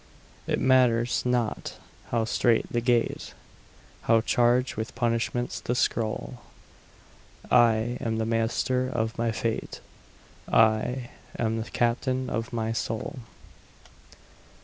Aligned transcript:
It 0.47 0.59
matters 0.59 1.21
not 1.27 1.77
how 2.09 2.25
strait 2.25 2.65
the 2.73 2.81
gate, 2.81 3.35
How 4.01 4.21
charged 4.21 4.75
with 4.75 4.95
punishments 4.95 5.59
the 5.59 5.75
scroll, 5.75 6.41
I 7.51 7.99
am 8.01 8.17
the 8.17 8.25
master 8.25 8.89
of 8.89 9.15
my 9.19 9.31
fate 9.31 9.79
I 10.51 11.11
am 11.37 11.59
the 11.61 11.69
captain 11.69 12.31
of 12.31 12.51
my 12.51 12.71
soul. 12.71 13.19